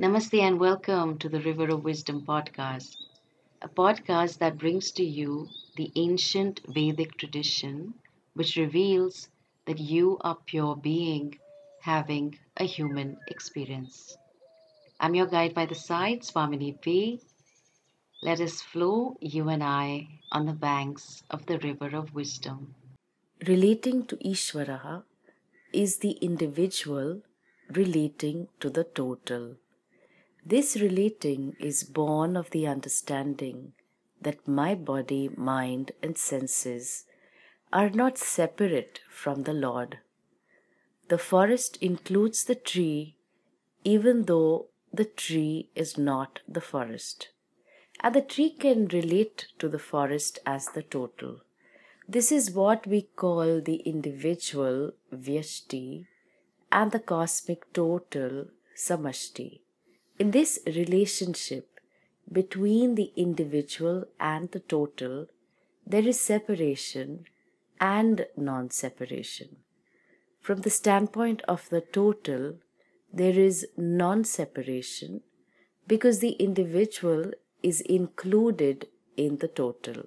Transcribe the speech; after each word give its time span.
Namaste 0.00 0.40
and 0.40 0.60
welcome 0.60 1.18
to 1.18 1.28
the 1.28 1.40
River 1.40 1.70
of 1.70 1.82
Wisdom 1.82 2.24
podcast, 2.24 2.94
a 3.60 3.68
podcast 3.68 4.38
that 4.38 4.56
brings 4.56 4.92
to 4.92 5.02
you 5.02 5.48
the 5.74 5.90
ancient 5.96 6.60
Vedic 6.68 7.16
tradition 7.16 7.94
which 8.34 8.54
reveals 8.54 9.28
that 9.66 9.80
you 9.80 10.16
are 10.20 10.36
pure 10.46 10.76
being 10.76 11.36
having 11.80 12.38
a 12.58 12.62
human 12.62 13.16
experience. 13.26 14.16
I'm 15.00 15.16
your 15.16 15.26
guide 15.26 15.52
by 15.52 15.66
the 15.66 15.74
side, 15.74 16.20
Swamini 16.20 16.80
P. 16.80 17.20
Let 18.22 18.40
us 18.40 18.62
flow, 18.62 19.16
you 19.20 19.48
and 19.48 19.64
I, 19.64 20.06
on 20.30 20.46
the 20.46 20.52
banks 20.52 21.24
of 21.28 21.46
the 21.46 21.58
River 21.58 21.96
of 21.96 22.14
Wisdom. 22.14 22.72
Relating 23.48 24.06
to 24.06 24.16
Ishvara 24.18 25.02
is 25.72 25.96
the 25.96 26.12
individual 26.12 27.22
relating 27.68 28.46
to 28.60 28.70
the 28.70 28.84
total. 28.84 29.56
This 30.44 30.76
relating 30.76 31.56
is 31.60 31.84
born 31.84 32.36
of 32.36 32.50
the 32.50 32.66
understanding 32.66 33.72
that 34.20 34.48
my 34.48 34.74
body, 34.74 35.28
mind, 35.36 35.92
and 36.02 36.16
senses 36.16 37.04
are 37.72 37.90
not 37.90 38.18
separate 38.18 39.00
from 39.10 39.42
the 39.42 39.52
Lord. 39.52 39.98
The 41.08 41.18
forest 41.18 41.78
includes 41.80 42.44
the 42.44 42.54
tree, 42.54 43.16
even 43.84 44.24
though 44.24 44.68
the 44.92 45.04
tree 45.04 45.70
is 45.74 45.98
not 45.98 46.40
the 46.48 46.60
forest. 46.60 47.28
And 48.00 48.14
the 48.14 48.22
tree 48.22 48.50
can 48.50 48.86
relate 48.88 49.48
to 49.58 49.68
the 49.68 49.78
forest 49.78 50.38
as 50.46 50.68
the 50.68 50.82
total. 50.82 51.40
This 52.08 52.32
is 52.32 52.52
what 52.52 52.86
we 52.86 53.02
call 53.02 53.60
the 53.60 53.76
individual 53.76 54.92
Vyashti 55.12 56.06
and 56.72 56.90
the 56.90 57.00
cosmic 57.00 57.70
total 57.72 58.46
Samashti. 58.76 59.60
In 60.18 60.32
this 60.32 60.58
relationship 60.66 61.78
between 62.30 62.96
the 62.96 63.12
individual 63.14 64.04
and 64.18 64.50
the 64.50 64.58
total, 64.58 65.26
there 65.86 66.06
is 66.06 66.18
separation 66.20 67.24
and 67.80 68.26
non 68.36 68.70
separation. 68.70 69.58
From 70.40 70.62
the 70.62 70.70
standpoint 70.70 71.42
of 71.46 71.68
the 71.70 71.80
total, 71.80 72.56
there 73.12 73.38
is 73.38 73.68
non 73.76 74.24
separation 74.24 75.22
because 75.86 76.18
the 76.18 76.32
individual 76.32 77.30
is 77.62 77.80
included 77.82 78.88
in 79.16 79.38
the 79.38 79.48
total. 79.48 80.06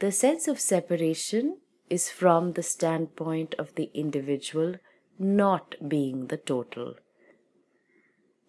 The 0.00 0.10
sense 0.10 0.48
of 0.48 0.58
separation 0.58 1.58
is 1.88 2.10
from 2.10 2.54
the 2.54 2.64
standpoint 2.64 3.54
of 3.60 3.76
the 3.76 3.90
individual 3.94 4.74
not 5.18 5.76
being 5.88 6.26
the 6.26 6.36
total. 6.36 6.96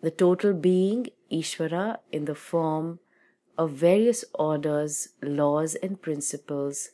The 0.02 0.12
total 0.12 0.54
being 0.54 1.08
Ishvara 1.32 2.00
in 2.12 2.26
the 2.26 2.36
form 2.36 3.00
of 3.58 3.72
various 3.72 4.26
orders, 4.34 5.10
laws, 5.22 5.76
and 5.76 6.02
principles 6.02 6.90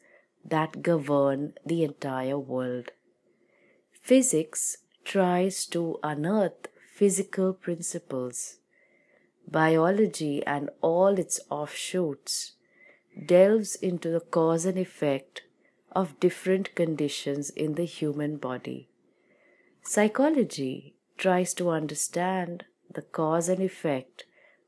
that 0.46 0.82
govern 0.82 1.54
the 1.66 1.84
entire 1.84 2.40
world. 2.40 2.92
Physics 3.92 4.78
tries 5.04 5.66
to 5.68 6.00
unearth 6.04 6.68
physical 6.94 7.54
principles. 7.54 8.58
Biology 9.48 10.46
and 10.46 10.70
all 10.82 11.20
its 11.20 11.40
offshoots 11.50 12.54
delves 13.26 13.76
into 13.76 14.10
the 14.10 14.20
cause 14.20 14.66
and 14.66 14.78
effect 14.78 15.42
of 15.92 16.20
different 16.20 16.74
conditions 16.76 17.50
in 17.50 17.76
the 17.76 17.86
human 17.86 18.38
body. 18.38 18.90
Psychology 19.84 20.96
tries 21.18 21.54
to 21.56 21.70
understand 21.70 22.66
the 22.94 23.02
cause 23.02 23.50
and 23.50 23.62
effect 23.62 24.26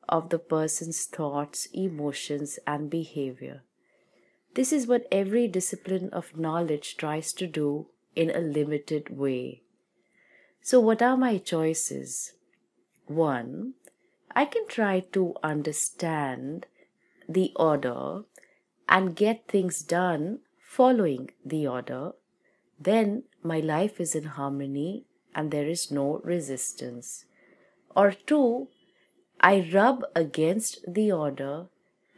of 0.09 0.29
the 0.29 0.39
person's 0.39 1.05
thoughts, 1.05 1.67
emotions, 1.73 2.59
and 2.67 2.89
behavior. 2.89 3.63
This 4.53 4.71
is 4.71 4.85
what 4.85 5.07
every 5.11 5.47
discipline 5.47 6.09
of 6.11 6.38
knowledge 6.38 6.97
tries 6.97 7.34
to 7.34 7.47
do 7.47 7.88
in 8.16 8.29
a 8.29 8.39
limited 8.39 9.09
way. 9.09 9.63
So, 10.61 10.79
what 10.79 11.01
are 11.01 11.17
my 11.17 11.39
choices? 11.39 12.34
One, 13.07 13.73
I 14.35 14.45
can 14.45 14.67
try 14.67 15.01
to 15.11 15.35
understand 15.44 16.67
the 17.28 17.51
order 17.55 18.23
and 18.88 19.16
get 19.16 19.47
things 19.47 19.81
done 19.81 20.40
following 20.59 21.31
the 21.44 21.67
order. 21.67 22.13
Then 22.79 23.23
my 23.41 23.59
life 23.59 24.00
is 24.00 24.16
in 24.16 24.23
harmony 24.23 25.05
and 25.35 25.51
there 25.51 25.67
is 25.67 25.91
no 25.91 26.22
resistance. 26.23 27.25
Or 27.95 28.11
two, 28.11 28.67
I 29.39 29.69
rub 29.73 30.03
against 30.15 30.79
the 30.87 31.11
order 31.11 31.67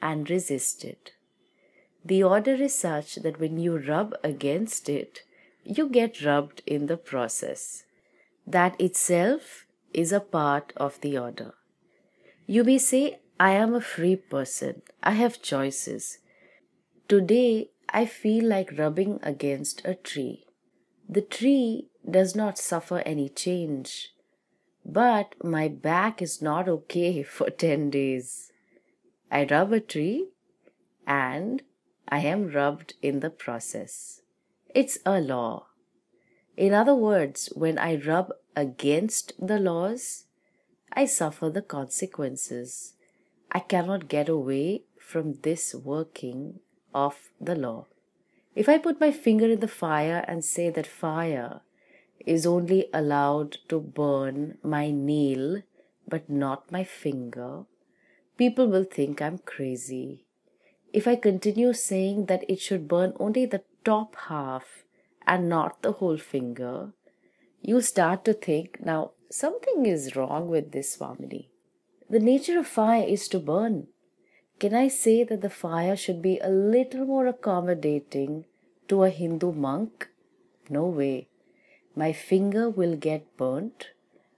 and 0.01 0.29
resist 0.29 0.85
it. 0.85 1.13
The 2.03 2.21
order 2.23 2.53
is 2.53 2.75
such 2.75 3.15
that 3.15 3.39
when 3.39 3.57
you 3.57 3.77
rub 3.77 4.15
against 4.23 4.89
it, 4.89 5.23
you 5.63 5.89
get 5.89 6.23
rubbed 6.23 6.61
in 6.67 6.85
the 6.85 6.97
process. 6.97 7.83
That 8.45 8.79
itself 8.79 9.65
is 9.91 10.11
a 10.11 10.19
part 10.19 10.71
of 10.77 11.01
the 11.01 11.17
order. 11.17 11.55
You 12.45 12.63
may 12.63 12.77
say, 12.77 13.19
I 13.39 13.51
am 13.51 13.73
a 13.73 13.81
free 13.81 14.15
person. 14.15 14.83
I 15.01 15.11
have 15.11 15.41
choices. 15.41 16.19
Today, 17.07 17.71
I 17.89 18.05
feel 18.05 18.45
like 18.45 18.77
rubbing 18.77 19.19
against 19.23 19.81
a 19.83 19.95
tree. 19.95 20.45
The 21.09 21.21
tree 21.21 21.87
does 22.09 22.35
not 22.35 22.57
suffer 22.57 22.99
any 22.99 23.29
change, 23.29 24.09
but 24.85 25.33
my 25.43 25.67
back 25.67 26.21
is 26.21 26.41
not 26.41 26.69
okay 26.69 27.23
for 27.35 27.49
10 27.49 27.89
days. 27.89 28.51
I 29.31 29.47
rub 29.49 29.73
a 29.73 29.79
tree 29.79 30.29
and 31.07 31.63
I 32.07 32.19
am 32.19 32.51
rubbed 32.51 32.93
in 33.01 33.19
the 33.19 33.31
process. 33.31 34.21
It's 34.73 34.99
a 35.05 35.19
law. 35.19 35.67
In 36.55 36.73
other 36.73 36.95
words, 36.95 37.51
when 37.55 37.77
I 37.77 37.95
rub 37.95 38.31
against 38.55 39.33
the 39.39 39.59
laws, 39.59 40.25
I 40.93 41.05
suffer 41.05 41.49
the 41.49 41.61
consequences. 41.61 42.93
I 43.51 43.59
cannot 43.59 44.07
get 44.07 44.29
away 44.29 44.83
from 44.99 45.33
this 45.41 45.73
working 45.73 46.59
of 46.93 47.29
the 47.41 47.55
law. 47.55 47.87
If 48.55 48.69
I 48.69 48.77
put 48.77 49.01
my 49.01 49.11
finger 49.11 49.49
in 49.49 49.59
the 49.59 49.67
fire 49.67 50.23
and 50.27 50.45
say 50.45 50.69
that 50.69 50.87
fire 50.87 51.61
is 52.25 52.45
only 52.45 52.87
allowed 52.93 53.57
to 53.69 53.79
burn 53.79 54.57
my 54.63 54.91
nail 54.91 55.61
but 56.07 56.29
not 56.29 56.71
my 56.71 56.83
finger, 56.83 57.65
people 58.37 58.67
will 58.67 58.83
think 58.83 59.21
I'm 59.21 59.39
crazy. 59.39 60.25
If 60.93 61.07
I 61.07 61.15
continue 61.15 61.73
saying 61.73 62.27
that 62.27 62.45
it 62.49 62.59
should 62.59 62.87
burn 62.87 63.13
only 63.19 63.45
the 63.45 63.63
top 63.83 64.15
half 64.27 64.83
and 65.27 65.49
not 65.49 65.81
the 65.81 65.93
whole 65.93 66.17
finger, 66.17 66.93
you 67.61 67.81
start 67.81 68.23
to 68.25 68.33
think 68.33 68.79
now 68.83 69.11
something 69.29 69.85
is 69.85 70.15
wrong 70.15 70.47
with 70.47 70.71
this 70.71 70.95
family. 70.95 71.49
The 72.09 72.19
nature 72.19 72.59
of 72.59 72.67
fire 72.67 73.03
is 73.03 73.27
to 73.29 73.39
burn. 73.39 73.87
Can 74.59 74.73
I 74.73 74.87
say 74.87 75.23
that 75.23 75.41
the 75.41 75.49
fire 75.49 75.95
should 75.95 76.21
be 76.21 76.39
a 76.39 76.49
little 76.49 77.05
more 77.05 77.27
accommodating 77.27 78.45
to 78.87 79.03
a 79.03 79.09
Hindu 79.09 79.51
monk? 79.51 80.09
No 80.69 80.85
way. 80.85 81.27
My 81.95 82.11
finger 82.11 82.69
will 82.69 82.97
get 82.97 83.37
burnt, 83.37 83.91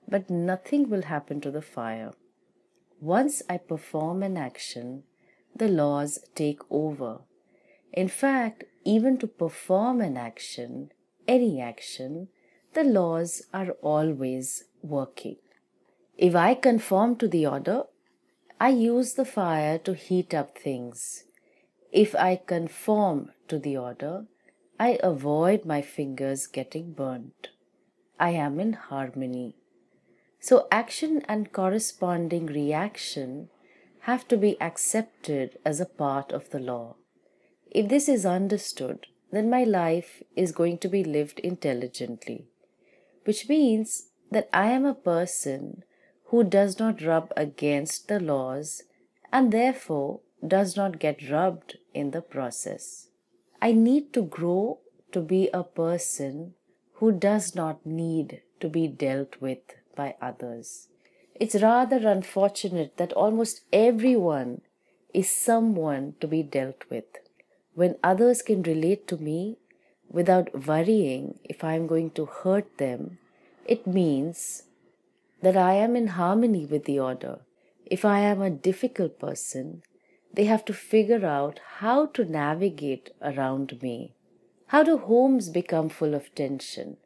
but 0.07 0.29
nothing 0.29 0.90
will 0.90 1.03
happen 1.03 1.41
to 1.41 1.51
the 1.51 1.62
fire. 1.62 2.13
Once 3.01 3.41
I 3.50 3.57
perform 3.57 4.22
an 4.23 4.38
action, 4.38 5.03
the 5.56 5.67
laws 5.67 6.19
take 6.35 6.62
over. 6.69 7.22
In 7.91 8.07
fact, 8.07 8.66
even 8.84 9.17
to 9.17 9.28
perform 9.28 10.01
an 10.01 10.17
action, 10.17 10.91
any 11.28 11.59
action, 11.59 12.28
the 12.73 12.84
laws 12.84 13.41
are 13.53 13.72
always 13.81 14.66
working. 14.84 15.38
If 16.16 16.35
I 16.35 16.53
conform 16.53 17.16
to 17.17 17.28
the 17.28 17.47
order, 17.47 17.84
I 18.59 18.70
use 18.70 19.14
the 19.14 19.26
fire 19.26 19.78
to 19.79 19.93
heat 19.93 20.34
up 20.34 20.58
things. 20.58 21.26
If 21.91 22.16
I 22.16 22.35
conform 22.35 23.31
to 23.47 23.59
the 23.59 23.78
order, 23.78 24.26
I 24.79 24.99
avoid 25.02 25.66
my 25.66 25.81
fingers 25.81 26.46
getting 26.46 26.93
burnt. 26.93 27.49
I 28.19 28.31
am 28.31 28.59
in 28.59 28.73
harmony. 28.73 29.55
So, 30.40 30.67
action 30.72 31.23
and 31.28 31.52
corresponding 31.52 32.46
reaction 32.46 33.49
have 34.02 34.28
to 34.29 34.37
be 34.37 34.59
accepted 34.61 35.58
as 35.66 35.79
a 35.79 35.85
part 35.85 36.31
of 36.31 36.49
the 36.52 36.59
law. 36.59 36.96
If 37.72 37.90
this 37.90 38.08
is 38.08 38.25
understood, 38.25 39.08
then 39.31 39.49
my 39.49 39.64
life 39.64 40.23
is 40.35 40.52
going 40.52 40.78
to 40.79 40.87
be 40.87 41.03
lived 41.03 41.40
intelligently, 41.40 42.47
which 43.25 43.49
means 43.49 44.09
that 44.31 44.49
I 44.53 44.72
am 44.72 44.85
a 44.85 44.93
person 44.93 45.84
who 46.25 46.43
does 46.43 46.79
not 46.79 47.02
rub 47.02 47.34
against 47.35 48.08
the 48.08 48.19
laws 48.19 48.84
and 49.31 49.52
therefore 49.52 50.22
does 50.46 50.78
not 50.78 50.99
get 50.99 51.29
rubbed 51.29 51.78
in 51.93 52.11
the 52.11 52.22
process. 52.22 53.09
I 53.61 53.72
need 53.72 54.14
to 54.14 54.22
grow 54.22 54.79
to 55.11 55.22
be 55.22 55.49
a 55.53 55.64
person 55.64 56.53
who 56.97 57.11
does 57.11 57.55
not 57.55 57.85
need 57.85 58.41
to 58.59 58.67
be 58.67 58.88
dealt 58.88 59.40
with 59.40 59.59
by 59.96 60.16
others. 60.22 60.88
It's 61.35 61.61
rather 61.61 62.08
unfortunate 62.08 62.97
that 62.97 63.14
almost 63.14 63.61
everyone 63.72 64.61
is 65.14 65.29
someone 65.29 66.16
to 66.20 66.28
be 66.28 66.41
dealt 66.41 66.84
with. 66.90 67.05
When 67.76 67.97
others 68.03 68.41
can 68.41 68.64
relate 68.64 69.08
to 69.09 69.17
me 69.17 69.58
without 70.09 70.66
worrying 70.67 71.40
if 71.44 71.64
I 71.64 71.76
am 71.76 71.85
going 71.85 72.11
to 72.11 72.26
hurt 72.26 72.78
them, 72.78 73.20
it 73.66 73.85
means 73.85 74.64
that 75.43 75.55
I 75.55 75.73
am 75.73 75.96
in 75.96 76.08
harmony 76.08 76.66
with 76.66 76.85
the 76.85 77.00
order. 77.00 77.41
If 77.85 78.03
I 78.03 78.20
am 78.20 78.41
a 78.41 78.50
difficult 78.50 79.20
person, 79.20 79.84
they 80.34 80.46
have 80.46 80.66
to 80.66 80.73
figure 80.73 81.26
out 81.26 81.59
how 81.78 82.08
to 82.08 82.26
navigate 82.26 83.11
around 83.22 83.79
me. 83.82 84.16
How 84.67 84.84
do 84.84 84.97
homes 84.97 85.49
become 85.49 85.87
full 85.87 86.14
of 86.14 86.34
tension? 86.35 86.97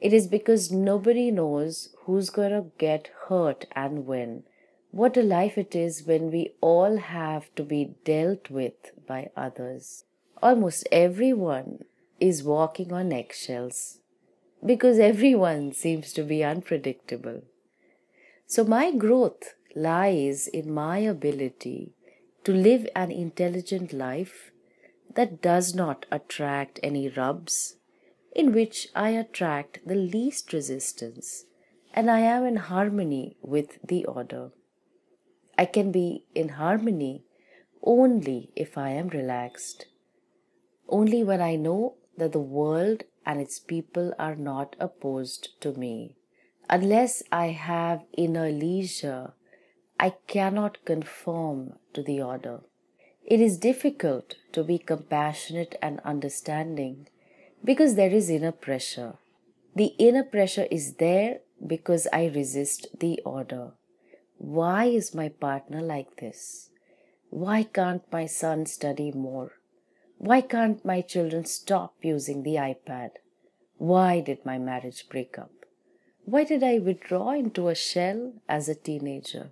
It 0.00 0.14
is 0.14 0.26
because 0.26 0.72
nobody 0.72 1.30
knows 1.30 1.94
who's 2.04 2.30
going 2.30 2.52
to 2.52 2.70
get 2.78 3.10
hurt 3.28 3.66
and 3.72 4.06
when. 4.06 4.44
What 4.92 5.18
a 5.18 5.22
life 5.22 5.58
it 5.58 5.76
is 5.76 6.06
when 6.06 6.30
we 6.30 6.54
all 6.62 6.96
have 6.96 7.54
to 7.56 7.64
be 7.64 7.96
dealt 8.04 8.48
with 8.48 8.92
by 9.06 9.30
others. 9.36 10.04
Almost 10.42 10.88
everyone 10.90 11.84
is 12.18 12.42
walking 12.42 12.94
on 12.94 13.12
eggshells 13.12 13.98
because 14.64 14.98
everyone 14.98 15.72
seems 15.72 16.14
to 16.14 16.22
be 16.22 16.42
unpredictable. 16.42 17.42
So, 18.46 18.64
my 18.64 18.90
growth 18.90 19.54
lies 19.74 20.46
in 20.46 20.72
my 20.72 20.98
ability 20.98 21.92
to 22.44 22.52
live 22.52 22.88
an 22.96 23.10
intelligent 23.10 23.92
life 23.92 24.52
that 25.16 25.42
does 25.42 25.74
not 25.74 26.06
attract 26.10 26.78
any 26.82 27.08
rubs 27.08 27.76
in 28.34 28.52
which 28.52 28.88
I 28.94 29.10
attract 29.10 29.80
the 29.86 29.94
least 29.94 30.52
resistance 30.52 31.46
and 31.92 32.10
I 32.10 32.20
am 32.20 32.44
in 32.44 32.56
harmony 32.56 33.36
with 33.40 33.78
the 33.82 34.04
order. 34.04 34.50
I 35.56 35.64
can 35.64 35.90
be 35.90 36.26
in 36.34 36.50
harmony 36.50 37.24
only 37.82 38.50
if 38.54 38.76
I 38.76 38.90
am 38.90 39.08
relaxed, 39.08 39.86
only 40.88 41.24
when 41.24 41.40
I 41.40 41.56
know 41.56 41.94
that 42.18 42.32
the 42.32 42.38
world 42.38 43.04
and 43.24 43.40
its 43.40 43.58
people 43.58 44.12
are 44.18 44.36
not 44.36 44.76
opposed 44.78 45.60
to 45.62 45.72
me. 45.72 46.16
Unless 46.68 47.22
I 47.32 47.46
have 47.48 48.04
inner 48.12 48.50
leisure, 48.50 49.32
I 49.98 50.10
cannot 50.26 50.84
conform 50.84 51.78
to 51.94 52.02
the 52.02 52.20
order. 52.20 52.60
It 53.26 53.40
is 53.40 53.58
difficult 53.58 54.36
to 54.52 54.62
be 54.62 54.78
compassionate 54.78 55.74
and 55.82 55.98
understanding 56.04 57.08
because 57.64 57.96
there 57.96 58.12
is 58.12 58.30
inner 58.30 58.52
pressure. 58.52 59.14
The 59.74 59.94
inner 59.98 60.22
pressure 60.22 60.68
is 60.70 60.94
there 60.94 61.40
because 61.66 62.06
I 62.12 62.26
resist 62.26 62.86
the 63.00 63.20
order. 63.24 63.72
Why 64.38 64.84
is 64.84 65.12
my 65.12 65.28
partner 65.28 65.82
like 65.82 66.18
this? 66.18 66.70
Why 67.30 67.64
can't 67.64 68.04
my 68.12 68.26
son 68.26 68.64
study 68.66 69.10
more? 69.10 69.54
Why 70.18 70.40
can't 70.40 70.84
my 70.84 71.00
children 71.00 71.46
stop 71.46 71.96
using 72.02 72.44
the 72.44 72.54
iPad? 72.54 73.10
Why 73.76 74.20
did 74.20 74.46
my 74.46 74.58
marriage 74.58 75.08
break 75.08 75.36
up? 75.36 75.50
Why 76.24 76.44
did 76.44 76.62
I 76.62 76.78
withdraw 76.78 77.32
into 77.32 77.66
a 77.66 77.74
shell 77.74 78.34
as 78.48 78.68
a 78.68 78.76
teenager? 78.76 79.50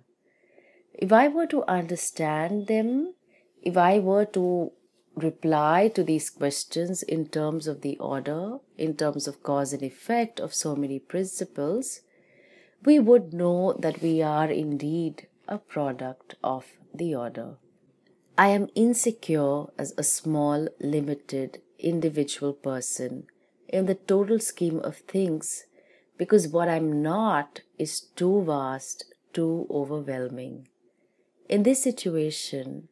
If 0.93 1.11
I 1.11 1.27
were 1.27 1.47
to 1.47 1.69
understand 1.69 2.67
them, 2.67 3.15
if 3.65 3.75
I 3.75 3.97
were 3.99 4.25
to 4.25 4.71
reply 5.15 5.87
to 5.95 6.03
these 6.03 6.29
questions 6.29 7.01
in 7.01 7.27
terms 7.27 7.67
of 7.67 7.81
the 7.81 7.97
order, 7.97 8.59
in 8.77 8.95
terms 8.95 9.27
of 9.27 9.41
cause 9.41 9.73
and 9.73 9.81
effect 9.81 10.39
of 10.39 10.53
so 10.53 10.75
many 10.75 10.99
principles, 10.99 12.01
we 12.83 12.99
would 12.99 13.33
know 13.33 13.73
that 13.79 14.01
we 14.01 14.21
are 14.21 14.49
indeed 14.51 15.27
a 15.47 15.57
product 15.57 16.35
of 16.43 16.65
the 16.93 17.15
order. 17.15 17.57
I 18.37 18.49
am 18.49 18.69
insecure 18.75 19.65
as 19.79 19.93
a 19.97 20.03
small, 20.03 20.67
limited, 20.79 21.61
individual 21.79 22.53
person 22.53 23.25
in 23.67 23.85
the 23.85 23.95
total 23.95 24.39
scheme 24.39 24.79
of 24.79 24.97
things 24.97 25.65
because 26.17 26.47
what 26.47 26.69
I'm 26.69 27.01
not 27.01 27.61
is 27.79 28.01
too 28.01 28.43
vast, 28.43 29.05
too 29.33 29.67
overwhelming. 29.71 30.67
In 31.49 31.63
this 31.63 31.81
situation, 31.81 32.89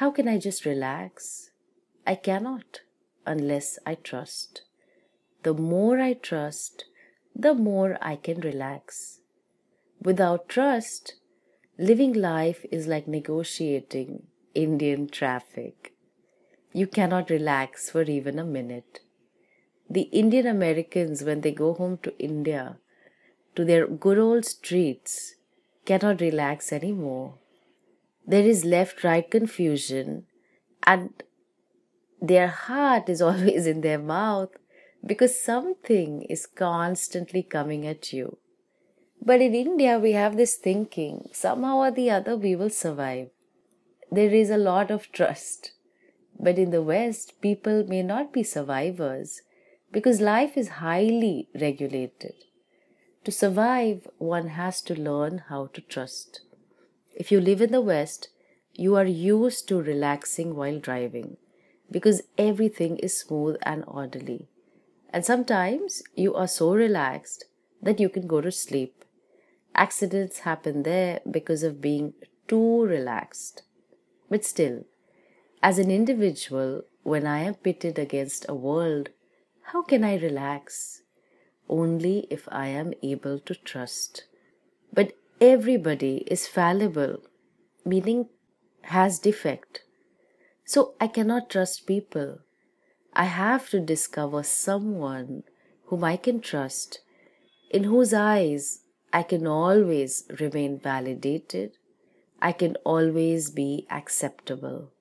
how 0.00 0.10
can 0.10 0.28
I 0.28 0.36
just 0.36 0.66
relax? 0.66 1.52
I 2.06 2.16
cannot 2.16 2.80
unless 3.24 3.78
I 3.86 3.94
trust. 3.94 4.60
The 5.42 5.54
more 5.54 6.00
I 6.00 6.12
trust, 6.12 6.84
the 7.34 7.54
more 7.54 7.96
I 8.02 8.16
can 8.16 8.40
relax. 8.40 9.20
Without 10.02 10.50
trust, 10.50 11.14
living 11.78 12.12
life 12.12 12.66
is 12.70 12.86
like 12.86 13.08
negotiating 13.08 14.24
Indian 14.54 15.08
traffic. 15.08 15.94
You 16.74 16.86
cannot 16.86 17.30
relax 17.30 17.88
for 17.88 18.02
even 18.02 18.38
a 18.38 18.44
minute. 18.44 19.00
The 19.88 20.08
Indian 20.22 20.46
Americans, 20.46 21.22
when 21.22 21.40
they 21.40 21.52
go 21.52 21.72
home 21.72 21.98
to 22.02 22.18
India, 22.18 22.76
to 23.54 23.64
their 23.64 23.86
good 23.86 24.18
old 24.18 24.44
streets, 24.44 25.36
cannot 25.86 26.20
relax 26.20 26.70
anymore. 26.70 27.38
There 28.26 28.44
is 28.44 28.64
left 28.64 29.04
right 29.04 29.30
confusion, 29.30 30.26
and 30.82 31.22
their 32.20 32.48
heart 32.48 33.08
is 33.08 33.22
always 33.28 33.66
in 33.66 33.82
their 33.82 33.98
mouth 33.98 34.50
because 35.04 35.40
something 35.40 36.22
is 36.22 36.46
constantly 36.46 37.42
coming 37.42 37.86
at 37.86 38.12
you. 38.12 38.38
But 39.22 39.40
in 39.40 39.54
India, 39.54 39.98
we 39.98 40.12
have 40.12 40.36
this 40.36 40.56
thinking 40.56 41.28
somehow 41.32 41.78
or 41.78 41.90
the 41.90 42.10
other 42.10 42.36
we 42.36 42.54
will 42.56 42.70
survive. 42.70 43.30
There 44.10 44.30
is 44.30 44.50
a 44.50 44.56
lot 44.56 44.90
of 44.90 45.10
trust. 45.12 45.72
But 46.38 46.58
in 46.58 46.70
the 46.70 46.82
West, 46.82 47.40
people 47.40 47.84
may 47.88 48.02
not 48.02 48.32
be 48.32 48.42
survivors 48.42 49.42
because 49.90 50.20
life 50.20 50.56
is 50.56 50.68
highly 50.68 51.48
regulated. 51.58 52.34
To 53.24 53.32
survive, 53.32 54.06
one 54.18 54.48
has 54.48 54.82
to 54.82 54.94
learn 54.94 55.38
how 55.48 55.66
to 55.72 55.80
trust. 55.80 56.42
If 57.16 57.32
you 57.32 57.40
live 57.40 57.62
in 57.62 57.72
the 57.72 57.80
West, 57.80 58.28
you 58.74 58.94
are 58.94 59.06
used 59.06 59.66
to 59.68 59.80
relaxing 59.80 60.54
while 60.54 60.78
driving 60.78 61.38
because 61.90 62.22
everything 62.36 62.98
is 62.98 63.18
smooth 63.18 63.56
and 63.62 63.84
orderly. 63.86 64.48
And 65.10 65.24
sometimes 65.24 66.02
you 66.14 66.34
are 66.34 66.46
so 66.46 66.74
relaxed 66.74 67.46
that 67.80 68.00
you 68.00 68.10
can 68.10 68.26
go 68.26 68.42
to 68.42 68.52
sleep. 68.52 69.02
Accidents 69.74 70.40
happen 70.40 70.82
there 70.82 71.20
because 71.30 71.62
of 71.62 71.80
being 71.80 72.12
too 72.48 72.84
relaxed. 72.84 73.62
But 74.28 74.44
still, 74.44 74.84
as 75.62 75.78
an 75.78 75.90
individual, 75.90 76.82
when 77.02 77.26
I 77.26 77.38
am 77.40 77.54
pitted 77.54 77.98
against 77.98 78.44
a 78.46 78.54
world, 78.54 79.08
how 79.72 79.82
can 79.82 80.04
I 80.04 80.18
relax? 80.18 81.02
Only 81.66 82.26
if 82.30 82.46
I 82.52 82.68
am 82.68 82.92
able 83.02 83.38
to 83.38 83.54
trust. 83.54 84.24
But 84.92 85.12
everybody 85.40 86.24
is 86.26 86.46
fallible, 86.46 87.18
meaning 87.84 88.28
has 88.82 89.18
defect. 89.18 89.82
So 90.64 90.94
I 91.00 91.08
cannot 91.08 91.50
trust 91.50 91.86
people. 91.86 92.40
I 93.12 93.24
have 93.24 93.70
to 93.70 93.80
discover 93.80 94.42
someone 94.42 95.44
whom 95.86 96.04
I 96.04 96.16
can 96.16 96.40
trust, 96.40 97.00
in 97.70 97.84
whose 97.84 98.12
eyes 98.12 98.82
I 99.12 99.22
can 99.22 99.46
always 99.46 100.24
remain 100.40 100.78
validated, 100.78 101.78
I 102.40 102.52
can 102.52 102.76
always 102.84 103.50
be 103.50 103.86
acceptable. 103.90 104.92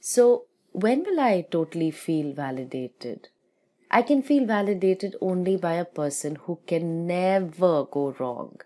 So, 0.00 0.46
when 0.72 1.04
will 1.04 1.20
I 1.20 1.46
totally 1.50 1.90
feel 1.90 2.32
validated? 2.32 3.28
I 3.90 4.02
can 4.02 4.22
feel 4.22 4.44
validated 4.44 5.16
only 5.20 5.56
by 5.56 5.74
a 5.74 5.84
person 5.84 6.36
who 6.36 6.58
can 6.66 7.06
never 7.06 7.84
go 7.84 8.14
wrong, 8.18 8.60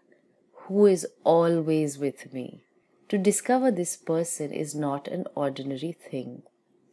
who 0.68 0.84
is 0.87 1.06
always 1.25 1.98
with 1.98 2.32
me. 2.32 2.62
To 3.08 3.16
discover 3.16 3.70
this 3.70 3.96
person 3.96 4.52
is 4.52 4.75
not 4.75 5.08
an 5.08 5.25
ordinary 5.34 5.92
thing. 5.92 6.42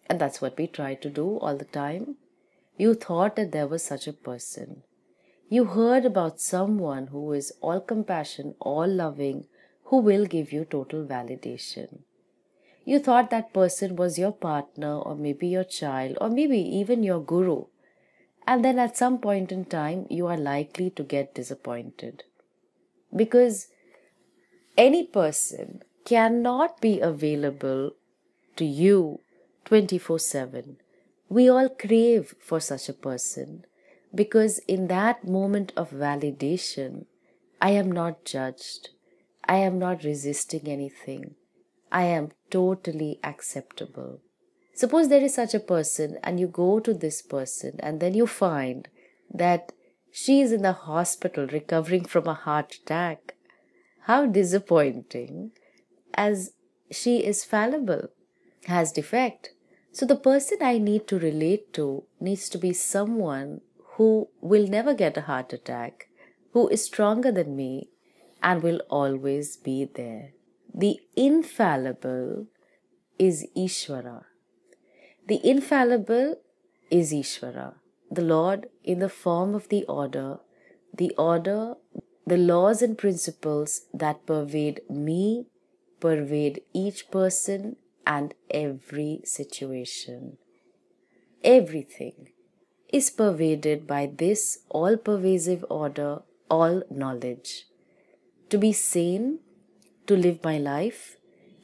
And 0.10 0.20
that's 0.20 0.42
what 0.42 0.58
we 0.58 0.68
try 0.68 0.96
to 0.96 1.10
do 1.10 1.38
all 1.40 1.58
the 1.58 1.66
time. 1.66 2.16
You 2.78 2.94
thought 2.94 3.36
that 3.36 3.52
there 3.52 3.68
was 3.68 3.84
such 3.84 4.08
a 4.08 4.14
person. 4.14 4.84
You 5.50 5.66
heard 5.66 6.06
about 6.06 6.40
someone 6.40 7.08
who 7.08 7.34
is 7.34 7.52
all 7.60 7.82
compassion, 7.82 8.56
all 8.60 8.88
loving, 8.88 9.48
who 9.86 9.98
will 9.98 10.26
give 10.26 10.54
you 10.54 10.64
total 10.64 11.06
validation. 11.06 12.00
You 12.86 13.00
thought 13.00 13.30
that 13.32 13.52
person 13.52 13.98
was 13.98 14.18
your 14.18 14.32
partner, 14.32 15.00
or 15.00 15.16
maybe 15.16 15.48
your 15.48 15.64
child, 15.66 16.18
or 16.22 16.30
maybe 16.30 16.60
even 16.60 17.04
your 17.04 17.20
guru. 17.20 17.66
And 18.48 18.64
then 18.64 18.80
at 18.80 18.96
some 18.96 19.18
point 19.18 19.52
in 19.52 19.66
time, 19.66 20.08
you 20.10 20.28
are 20.28 20.38
likely 20.38 20.92
to 20.92 21.04
get 21.04 21.36
disappointed. 21.36 22.24
Because 23.16 23.68
any 24.78 25.06
person 25.06 25.82
cannot 26.06 26.82
be 26.82 27.00
available 27.00 27.92
to 28.56 28.66
you 28.66 29.20
24 29.66 30.20
7. 30.20 30.78
We 31.30 31.50
all 31.50 31.70
crave 31.70 32.36
for 32.40 32.60
such 32.60 32.88
a 32.88 32.94
person 32.94 33.66
because 34.14 34.60
in 34.60 34.88
that 34.88 35.28
moment 35.28 35.74
of 35.76 35.92
validation, 35.92 37.06
I 37.62 37.72
am 37.72 37.92
not 37.92 38.26
judged. 38.26 38.90
I 39.44 39.58
am 39.58 39.80
not 39.80 40.04
resisting 40.04 40.68
anything. 40.68 41.36
I 41.92 42.04
am 42.04 42.32
totally 42.50 43.20
acceptable. 43.24 44.22
Suppose 44.74 45.08
there 45.08 45.24
is 45.24 45.34
such 45.34 45.54
a 45.54 45.60
person 45.60 46.18
and 46.24 46.40
you 46.40 46.48
go 46.48 46.80
to 46.80 46.94
this 46.94 47.22
person 47.22 47.80
and 47.80 48.00
then 48.00 48.14
you 48.14 48.28
find 48.28 48.88
that 49.34 49.72
she 50.18 50.40
is 50.40 50.54
in 50.54 50.62
the 50.62 50.72
hospital 50.72 51.46
recovering 51.48 52.06
from 52.06 52.26
a 52.26 52.34
heart 52.34 52.74
attack. 52.76 53.36
How 54.04 54.26
disappointing 54.26 55.52
as 56.14 56.54
she 56.90 57.18
is 57.18 57.44
fallible, 57.44 58.08
has 58.68 58.94
defect. 58.94 59.50
So 59.92 60.06
the 60.06 60.16
person 60.16 60.60
I 60.62 60.78
need 60.78 61.06
to 61.10 61.20
relate 61.20 61.74
to 61.74 62.06
needs 62.22 62.48
to 62.50 62.58
be 62.58 62.72
someone 62.72 63.60
who 63.96 64.30
will 64.40 64.68
never 64.68 64.94
get 64.94 65.18
a 65.18 65.22
heart 65.22 65.52
attack, 65.52 66.08
who 66.54 66.70
is 66.70 66.86
stronger 66.86 67.32
than 67.32 67.58
me 67.58 67.90
and 68.42 68.64
will 68.64 68.82
always 68.90 69.58
be 69.58 69.84
there. 69.84 70.30
The 70.74 70.98
infallible 71.18 72.48
is 73.20 73.46
Ishvara. 73.56 74.24
The 75.28 75.46
infallible 75.46 76.38
is 76.90 77.12
Ishvara, 77.12 77.74
the 78.10 78.22
Lord 78.22 78.70
in 78.84 79.00
the 79.00 79.10
form 79.10 79.56
of 79.56 79.70
the 79.70 79.84
order, 79.86 80.40
the 80.94 81.14
order, 81.18 81.76
the 82.26 82.38
laws 82.38 82.82
and 82.82 82.98
principles 82.98 83.82
that 83.94 84.26
pervade 84.26 84.82
me, 84.90 85.48
pervade 86.00 86.62
each 86.74 87.10
person 87.12 87.76
and 88.06 88.34
every 88.50 89.22
situation. 89.24 90.38
Everything 91.44 92.30
is 92.92 93.10
pervaded 93.10 93.86
by 93.88 94.10
this 94.18 94.60
all 94.70 94.98
pervasive 94.98 95.66
order, 95.70 96.22
all 96.50 96.84
knowledge. 96.90 97.66
To 98.50 98.58
be 98.58 98.72
sane, 98.74 99.40
to 100.08 100.16
live 100.16 100.44
my 100.44 100.58
life, 100.58 101.18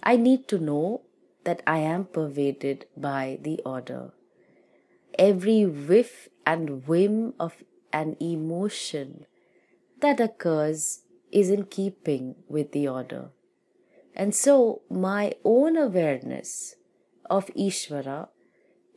I 0.03 0.15
need 0.15 0.47
to 0.49 0.57
know 0.57 1.01
that 1.43 1.61
I 1.65 1.77
am 1.77 2.05
pervaded 2.05 2.85
by 2.97 3.39
the 3.41 3.59
order. 3.65 4.13
Every 5.17 5.65
whiff 5.65 6.29
and 6.45 6.87
whim 6.87 7.33
of 7.39 7.63
an 7.93 8.15
emotion 8.19 9.25
that 9.99 10.19
occurs 10.19 11.03
is 11.31 11.49
in 11.49 11.65
keeping 11.65 12.35
with 12.47 12.71
the 12.71 12.87
order. 12.87 13.29
And 14.15 14.35
so 14.35 14.81
my 14.89 15.33
own 15.43 15.77
awareness 15.77 16.75
of 17.29 17.47
Ishvara 17.55 18.29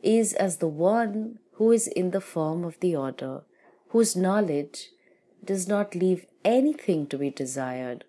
is 0.03 0.33
as 0.33 0.57
the 0.57 0.67
one 0.67 1.39
who 1.53 1.71
is 1.71 1.87
in 1.87 2.11
the 2.11 2.21
form 2.21 2.63
of 2.63 2.79
the 2.79 2.95
order, 2.95 3.43
whose 3.89 4.15
knowledge 4.15 4.89
does 5.43 5.67
not 5.67 5.95
leave 5.95 6.25
anything 6.43 7.07
to 7.07 7.17
be 7.17 7.29
desired, 7.29 8.03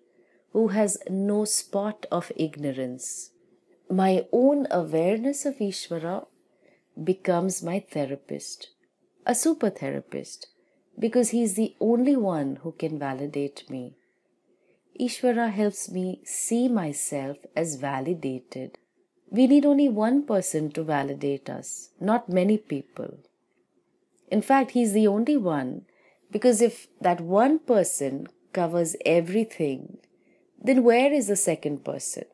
who 0.51 0.69
has 0.69 0.97
no 1.09 1.45
spot 1.45 2.05
of 2.11 2.31
ignorance. 2.35 3.31
My 3.89 4.25
own 4.33 4.67
awareness 4.69 5.45
of 5.45 5.57
Ishvara 5.57 6.25
becomes 7.03 7.63
my 7.63 7.79
therapist, 7.79 8.69
a 9.25 9.35
super 9.35 9.69
therapist, 9.69 10.47
because 10.97 11.29
he 11.29 11.43
is 11.43 11.55
the 11.55 11.75
only 11.79 12.15
one 12.15 12.57
who 12.57 12.71
can 12.71 12.97
validate 12.97 13.69
me. 13.69 13.95
Ishvara 14.99 15.51
helps 15.51 15.91
me 15.91 16.21
see 16.25 16.67
myself 16.67 17.37
as 17.55 17.75
validated. 17.75 18.77
We 19.29 19.45
need 19.45 19.65
only 19.65 19.89
one 19.89 20.25
person 20.25 20.71
to 20.71 20.83
validate 20.83 21.49
us, 21.49 21.89
not 21.99 22.29
many 22.29 22.57
people. 22.57 23.19
In 24.29 24.41
fact, 24.41 24.71
he's 24.71 24.93
the 24.93 25.07
only 25.07 25.37
one 25.37 25.85
because 26.31 26.61
if 26.61 26.87
that 26.99 27.21
one 27.21 27.59
person 27.59 28.27
covers 28.53 28.95
everything, 29.05 29.97
then 30.59 30.83
where 30.83 31.13
is 31.13 31.27
the 31.27 31.35
second 31.35 31.85
person? 31.85 32.25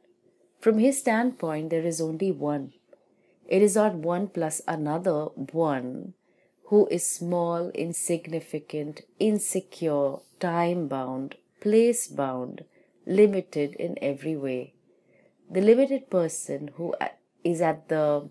From 0.59 0.79
his 0.79 0.99
standpoint, 0.99 1.69
there 1.69 1.85
is 1.85 1.99
only 1.99 2.31
one. 2.31 2.73
It 3.47 3.61
is 3.61 3.75
not 3.75 3.95
one 3.95 4.27
plus 4.27 4.61
another 4.67 5.25
one 5.35 6.13
who 6.67 6.87
is 6.87 7.05
small, 7.05 7.69
insignificant, 7.69 9.01
insecure, 9.19 10.17
time 10.39 10.87
bound, 10.87 11.35
place 11.59 12.07
bound, 12.07 12.63
limited 13.05 13.75
in 13.75 13.97
every 14.01 14.35
way. 14.35 14.73
The 15.51 15.61
limited 15.61 16.09
person 16.09 16.71
who 16.75 16.95
is 17.43 17.61
at 17.61 17.89
the 17.89 18.29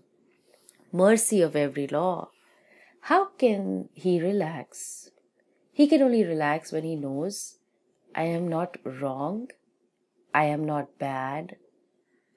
mercy 0.91 1.41
of 1.41 1.55
every 1.55 1.87
law, 1.87 2.31
how 3.03 3.27
can 3.27 3.89
he 3.93 4.21
relax? 4.21 5.11
He 5.73 5.87
can 5.87 6.03
only 6.03 6.25
relax 6.25 6.73
when 6.73 6.85
he 6.85 6.97
knows 6.97 7.59
I 8.15 8.25
am 8.25 8.49
not 8.49 8.77
wrong, 8.85 9.49
I 10.35 10.45
am 10.45 10.65
not 10.65 10.99
bad, 10.99 11.57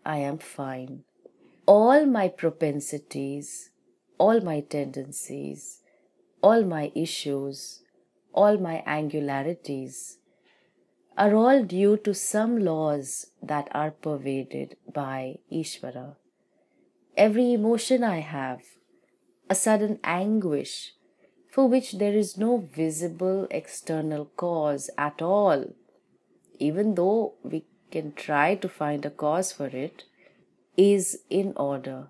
I 0.06 0.18
am 0.18 0.38
fine. 0.38 1.04
All 1.68 2.06
my 2.06 2.28
propensities, 2.28 3.72
all 4.20 4.40
my 4.40 4.60
tendencies, 4.62 5.82
all 6.42 6.64
my 6.64 6.92
issues, 6.94 7.82
all 8.34 8.58
my 8.58 8.84
angularities, 8.86 10.20
are 11.18 11.34
all 11.34 11.64
due 11.64 11.98
to 11.98 12.14
some 12.14 12.60
laws 12.60 13.28
that 13.42 13.68
are 13.72 13.90
pervaded 13.92 14.78
by 14.94 15.40
Ishvara. 15.52 16.18
Every 17.18 17.54
emotion 17.54 18.04
I 18.04 18.20
have, 18.20 18.62
a 19.50 19.56
sudden 19.56 20.00
anguish 20.04 20.94
for 21.52 21.68
which 21.68 21.94
there 21.94 22.14
is 22.14 22.38
no 22.38 22.58
visible 22.58 23.48
external 23.50 24.26
cause 24.26 24.90
at 24.98 25.22
all, 25.22 25.74
even 26.60 26.96
though 26.96 27.36
we 27.44 27.66
can 27.90 28.12
try 28.12 28.56
to 28.56 28.68
find 28.68 29.06
a 29.06 29.10
cause 29.10 29.54
for 29.54 29.68
it, 29.68 30.04
is 30.78 31.20
in 31.30 31.54
order. 31.56 32.08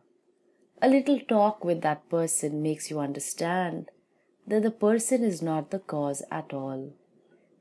A 0.81 0.89
little 0.89 1.19
talk 1.19 1.63
with 1.63 1.81
that 1.81 2.09
person 2.09 2.61
makes 2.61 2.89
you 2.89 2.99
understand 2.99 3.89
that 4.47 4.63
the 4.63 4.71
person 4.71 5.23
is 5.23 5.41
not 5.41 5.71
the 5.71 5.79
cause 5.79 6.21
at 6.29 6.53
all 6.53 6.93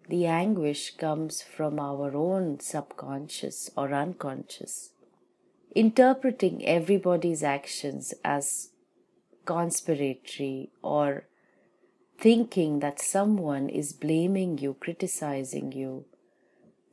the 0.08 0.26
anguish 0.26 0.96
comes 0.96 1.40
from 1.40 1.80
our 1.80 2.14
own 2.14 2.60
subconscious 2.60 3.70
or 3.76 3.94
unconscious. 3.94 4.90
Interpreting 5.74 6.64
everybody's 6.64 7.42
actions 7.42 8.12
as 8.22 8.70
conspiratory 9.46 10.68
or 10.82 11.24
thinking 12.18 12.80
that 12.80 13.00
someone 13.00 13.68
is 13.68 13.92
blaming 13.92 14.58
you, 14.58 14.74
criticizing 14.78 15.72
you, 15.72 16.04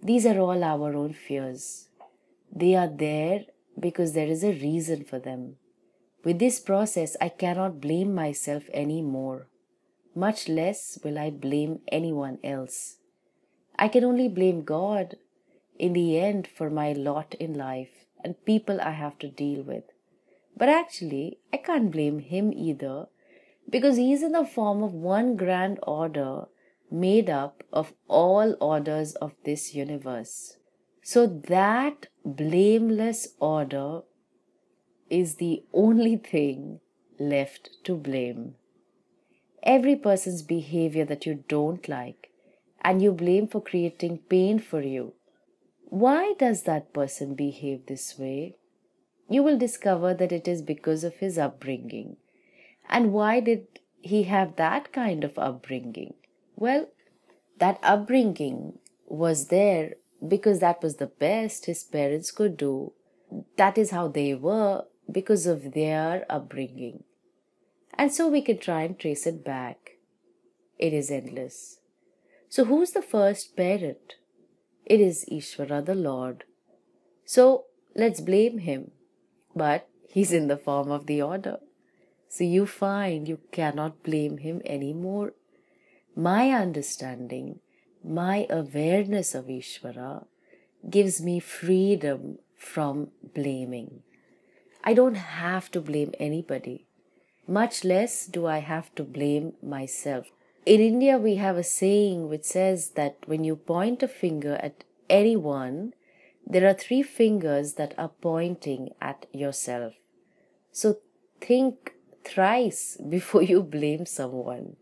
these 0.01 0.25
are 0.25 0.39
all 0.39 0.63
our 0.63 0.95
own 0.95 1.13
fears. 1.13 1.89
They 2.51 2.75
are 2.75 2.87
there 2.87 3.41
because 3.79 4.13
there 4.13 4.27
is 4.27 4.43
a 4.43 4.53
reason 4.53 5.03
for 5.03 5.19
them. 5.19 5.55
With 6.23 6.39
this 6.39 6.59
process, 6.59 7.17
I 7.19 7.29
cannot 7.29 7.81
blame 7.81 8.13
myself 8.13 8.63
any 8.73 9.01
more. 9.01 9.47
Much 10.13 10.47
less 10.47 10.99
will 11.03 11.17
I 11.17 11.29
blame 11.29 11.79
anyone 11.87 12.37
else. 12.43 12.97
I 13.77 13.87
can 13.87 14.03
only 14.03 14.27
blame 14.27 14.63
God 14.63 15.15
in 15.79 15.93
the 15.93 16.19
end 16.19 16.47
for 16.47 16.69
my 16.69 16.93
lot 16.93 17.33
in 17.35 17.53
life 17.53 18.05
and 18.23 18.45
people 18.45 18.79
I 18.79 18.91
have 18.91 19.17
to 19.19 19.29
deal 19.29 19.63
with. 19.63 19.85
But 20.55 20.69
actually, 20.69 21.39
I 21.51 21.57
can't 21.57 21.91
blame 21.91 22.19
Him 22.19 22.53
either 22.53 23.07
because 23.69 23.97
He 23.97 24.13
is 24.13 24.21
in 24.21 24.33
the 24.33 24.45
form 24.45 24.83
of 24.83 24.93
one 24.93 25.35
grand 25.35 25.79
order 25.81 26.45
made 26.91 27.29
up 27.29 27.63
of 27.71 27.93
all 28.07 28.55
orders 28.59 29.15
of 29.15 29.33
this 29.45 29.73
universe. 29.73 30.57
So 31.01 31.25
that 31.25 32.07
blameless 32.25 33.29
order 33.39 34.01
is 35.09 35.35
the 35.35 35.63
only 35.73 36.15
thing 36.15 36.79
left 37.19 37.69
to 37.83 37.95
blame. 37.95 38.55
Every 39.63 39.95
person's 39.95 40.41
behavior 40.41 41.05
that 41.05 41.25
you 41.25 41.43
don't 41.47 41.87
like 41.87 42.29
and 42.81 43.01
you 43.01 43.11
blame 43.11 43.47
for 43.47 43.61
creating 43.61 44.19
pain 44.29 44.59
for 44.59 44.81
you. 44.81 45.13
Why 45.85 46.33
does 46.39 46.63
that 46.63 46.93
person 46.93 47.35
behave 47.35 47.85
this 47.85 48.17
way? 48.17 48.55
You 49.29 49.43
will 49.43 49.57
discover 49.57 50.13
that 50.13 50.31
it 50.31 50.47
is 50.47 50.61
because 50.61 51.03
of 51.03 51.15
his 51.15 51.37
upbringing. 51.37 52.17
And 52.89 53.13
why 53.13 53.39
did 53.39 53.67
he 54.01 54.23
have 54.23 54.55
that 54.55 54.91
kind 54.91 55.23
of 55.23 55.37
upbringing? 55.37 56.15
Well, 56.55 56.87
that 57.59 57.79
upbringing 57.83 58.79
was 59.05 59.47
there 59.47 59.95
because 60.25 60.59
that 60.59 60.81
was 60.81 60.97
the 60.97 61.07
best 61.07 61.65
his 61.65 61.83
parents 61.83 62.31
could 62.31 62.57
do. 62.57 62.93
That 63.57 63.77
is 63.77 63.91
how 63.91 64.07
they 64.07 64.33
were 64.33 64.85
because 65.11 65.45
of 65.45 65.73
their 65.73 66.25
upbringing. 66.29 67.03
And 67.93 68.13
so 68.13 68.27
we 68.27 68.41
can 68.41 68.57
try 68.57 68.83
and 68.83 68.97
trace 68.97 69.25
it 69.25 69.43
back. 69.43 69.97
It 70.77 70.93
is 70.93 71.11
endless. 71.11 71.79
So, 72.49 72.65
who's 72.65 72.91
the 72.91 73.01
first 73.01 73.55
parent? 73.55 74.15
It 74.85 74.99
is 74.99 75.25
Ishvara, 75.31 75.85
the 75.85 75.95
Lord. 75.95 76.43
So, 77.23 77.65
let's 77.95 78.19
blame 78.19 78.57
him. 78.57 78.91
But 79.55 79.87
he's 80.09 80.33
in 80.33 80.47
the 80.47 80.57
form 80.57 80.91
of 80.91 81.05
the 81.05 81.21
order. 81.21 81.59
So, 82.27 82.43
you 82.43 82.65
find 82.65 83.27
you 83.27 83.39
cannot 83.51 84.03
blame 84.03 84.39
him 84.39 84.61
anymore. 84.65 85.33
My 86.15 86.51
understanding, 86.51 87.59
my 88.03 88.47
awareness 88.49 89.35
of 89.35 89.45
Ishvara 89.45 90.25
gives 90.89 91.21
me 91.21 91.39
freedom 91.39 92.39
from 92.55 93.11
blaming. 93.35 94.01
I 94.83 94.93
don't 94.93 95.15
have 95.15 95.69
to 95.71 95.81
blame 95.81 96.13
anybody. 96.19 96.87
Much 97.47 97.83
less 97.83 98.25
do 98.25 98.47
I 98.47 98.59
have 98.59 98.93
to 98.95 99.03
blame 99.03 99.53
myself. 99.61 100.27
In 100.65 100.79
India, 100.79 101.17
we 101.17 101.35
have 101.35 101.57
a 101.57 101.63
saying 101.63 102.29
which 102.29 102.43
says 102.43 102.91
that 102.91 103.17
when 103.25 103.43
you 103.43 103.55
point 103.55 104.03
a 104.03 104.07
finger 104.07 104.55
at 104.61 104.83
anyone, 105.09 105.93
there 106.45 106.67
are 106.67 106.73
three 106.73 107.03
fingers 107.03 107.73
that 107.73 107.93
are 107.97 108.11
pointing 108.21 108.89
at 109.01 109.25
yourself. 109.33 109.93
So 110.71 110.97
think 111.39 111.93
thrice 112.23 112.97
before 113.09 113.43
you 113.43 113.63
blame 113.63 114.05
someone. 114.05 114.77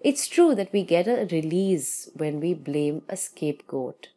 It's 0.00 0.28
true 0.28 0.54
that 0.54 0.72
we 0.72 0.84
get 0.84 1.08
a 1.08 1.26
release 1.30 2.08
when 2.14 2.38
we 2.40 2.54
blame 2.54 3.02
a 3.08 3.16
scapegoat. 3.16 4.08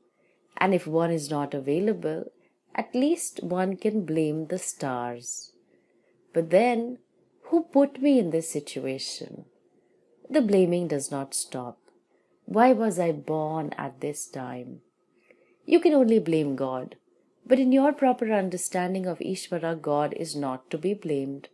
And 0.58 0.76
if 0.76 0.86
one 0.86 1.10
is 1.12 1.32
not 1.32 1.56
available, 1.56 2.26
at 2.76 2.94
least 2.94 3.42
one 3.44 3.78
can 3.78 4.06
blame 4.06 4.48
the 4.48 4.60
stars. 4.60 5.54
But 6.34 6.52
then, 6.52 7.00
who 7.46 7.64
put 7.64 8.02
me 8.02 8.20
in 8.20 8.30
this 8.30 8.50
situation? 8.50 9.46
The 10.30 10.42
blaming 10.42 10.88
does 10.88 11.12
not 11.12 11.34
stop. 11.34 11.80
Why 12.46 12.74
was 12.74 13.00
I 13.00 13.12
born 13.12 13.74
at 13.78 14.02
this 14.02 14.28
time? 14.28 14.82
You 15.66 15.80
can 15.80 15.94
only 15.94 16.20
blame 16.20 16.56
God. 16.56 16.96
But 17.46 17.60
in 17.60 17.72
your 17.72 17.92
proper 17.92 18.32
understanding 18.32 19.08
of 19.08 19.20
Ishvara, 19.20 19.82
God 19.82 20.14
is 20.16 20.36
not 20.36 20.70
to 20.70 20.78
be 20.78 20.94
blamed. 20.94 21.50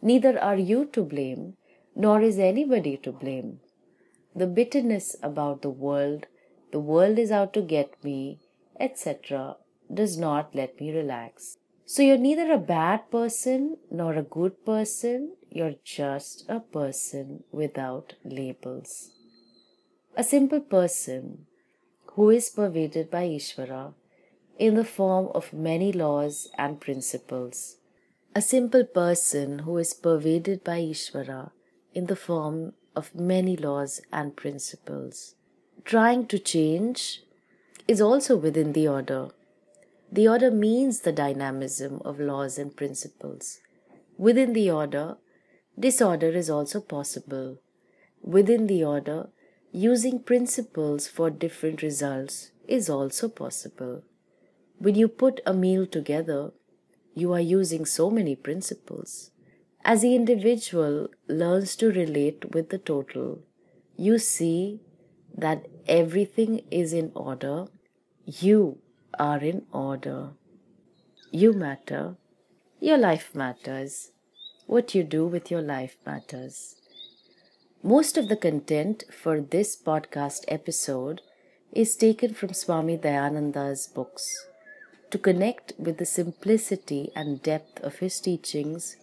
Neither 0.00 0.38
are 0.40 0.56
you 0.56 0.86
to 0.92 1.02
blame, 1.02 1.54
nor 1.96 2.20
is 2.20 2.38
anybody 2.38 2.96
to 2.98 3.10
blame. 3.10 3.60
The 4.34 4.46
bitterness 4.46 5.16
about 5.22 5.62
the 5.62 5.70
world, 5.70 6.26
the 6.70 6.78
world 6.78 7.18
is 7.18 7.30
out 7.30 7.54
to 7.54 7.62
get 7.62 8.04
me, 8.04 8.40
etc., 8.78 9.56
does 9.92 10.18
not 10.18 10.54
let 10.54 10.78
me 10.78 10.94
relax. 10.94 11.56
So 11.86 12.02
you're 12.02 12.18
neither 12.18 12.52
a 12.52 12.58
bad 12.58 13.10
person 13.10 13.78
nor 13.90 14.14
a 14.14 14.22
good 14.22 14.64
person, 14.66 15.36
you're 15.50 15.76
just 15.84 16.44
a 16.48 16.60
person 16.60 17.44
without 17.50 18.14
labels. 18.24 19.12
A 20.16 20.24
simple 20.24 20.60
person 20.60 21.46
who 22.14 22.28
is 22.30 22.50
pervaded 22.50 23.10
by 23.10 23.24
Ishvara 23.24 23.94
in 24.58 24.74
the 24.74 24.84
form 24.84 25.28
of 25.34 25.52
many 25.52 25.92
laws 25.92 26.48
and 26.58 26.80
principles. 26.80 27.76
A 28.34 28.42
simple 28.42 28.84
person 28.84 29.60
who 29.60 29.78
is 29.78 29.94
pervaded 29.94 30.64
by 30.64 30.80
Ishvara 30.80 31.52
in 31.96 32.06
the 32.06 32.20
form 32.28 32.74
of 32.94 33.14
many 33.14 33.56
laws 33.56 34.00
and 34.12 34.36
principles. 34.36 35.34
Trying 35.84 36.26
to 36.28 36.38
change 36.38 37.22
is 37.88 38.00
also 38.00 38.36
within 38.36 38.72
the 38.72 38.86
order 38.86 39.30
the 40.10 40.28
order 40.28 40.50
means 40.50 41.00
the 41.00 41.12
dynamism 41.12 42.00
of 42.04 42.20
laws 42.20 42.58
and 42.58 42.74
principles. 42.74 43.60
Within 44.16 44.52
the 44.52 44.70
order, 44.70 45.16
disorder 45.78 46.28
is 46.28 46.48
also 46.48 46.80
possible. 46.80 47.58
Within 48.22 48.66
the 48.66 48.84
order, 48.84 49.28
using 49.72 50.20
principles 50.20 51.08
for 51.08 51.28
different 51.28 51.82
results 51.82 52.52
is 52.68 52.88
also 52.88 53.28
possible. 53.28 54.04
When 54.78 54.94
you 54.94 55.08
put 55.08 55.40
a 55.44 55.52
meal 55.52 55.86
together, 55.86 56.52
you 57.14 57.32
are 57.32 57.40
using 57.40 57.84
so 57.84 58.08
many 58.08 58.36
principles. 58.36 59.32
As 59.88 60.02
the 60.02 60.16
individual 60.16 61.10
learns 61.28 61.76
to 61.76 61.92
relate 61.92 62.52
with 62.52 62.70
the 62.70 62.78
total, 62.78 63.44
you 63.96 64.18
see 64.18 64.80
that 65.32 65.68
everything 65.86 66.62
is 66.72 66.92
in 66.92 67.12
order. 67.14 67.66
You 68.24 68.78
are 69.16 69.38
in 69.38 69.64
order. 69.72 70.30
You 71.30 71.52
matter. 71.52 72.16
Your 72.80 72.98
life 72.98 73.32
matters. 73.32 74.10
What 74.66 74.92
you 74.96 75.04
do 75.04 75.24
with 75.24 75.52
your 75.52 75.62
life 75.62 75.96
matters. 76.04 76.74
Most 77.80 78.18
of 78.18 78.28
the 78.28 78.36
content 78.36 79.04
for 79.12 79.40
this 79.40 79.80
podcast 79.80 80.46
episode 80.48 81.22
is 81.72 81.94
taken 81.94 82.34
from 82.34 82.54
Swami 82.54 82.98
Dayananda's 82.98 83.86
books. 83.86 84.48
To 85.12 85.18
connect 85.18 85.74
with 85.78 85.98
the 85.98 86.06
simplicity 86.06 87.12
and 87.14 87.40
depth 87.40 87.80
of 87.84 88.00
his 88.00 88.18
teachings, 88.18 88.96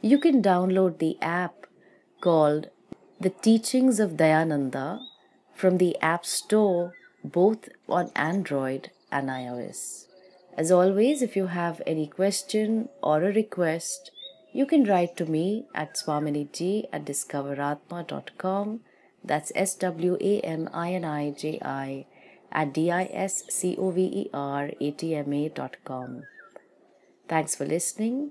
you 0.00 0.18
can 0.18 0.42
download 0.42 0.98
the 0.98 1.16
app 1.20 1.66
called 2.20 2.68
The 3.20 3.30
Teachings 3.30 3.98
of 3.98 4.12
Dayananda 4.12 5.00
from 5.54 5.78
the 5.78 5.96
App 6.00 6.24
Store 6.24 6.94
both 7.24 7.68
on 7.88 8.10
Android 8.14 8.90
and 9.10 9.28
iOS. 9.28 10.06
As 10.56 10.70
always, 10.70 11.22
if 11.22 11.36
you 11.36 11.46
have 11.46 11.82
any 11.86 12.06
question 12.06 12.88
or 13.02 13.22
a 13.22 13.32
request, 13.32 14.10
you 14.52 14.66
can 14.66 14.84
write 14.84 15.16
to 15.16 15.26
me 15.26 15.66
at 15.74 15.94
swaminiji 15.94 16.86
at 16.92 17.04
discoveratma.com. 17.04 18.80
That's 19.24 19.52
S 19.54 19.74
W 19.76 20.16
A 20.20 20.40
M 20.40 20.68
I 20.72 20.94
N 20.94 21.04
I 21.04 21.30
J 21.30 21.58
I 21.60 22.06
at 22.50 22.72
D 22.72 22.90
I 22.90 23.04
S 23.12 23.44
C 23.50 23.76
O 23.78 23.90
V 23.90 24.02
E 24.02 24.30
R 24.32 24.70
A 24.80 24.90
T 24.92 25.14
M 25.14 25.32
A 25.32 25.48
dot 25.48 25.76
com. 25.84 26.22
Thanks 27.28 27.54
for 27.54 27.66
listening. 27.66 28.30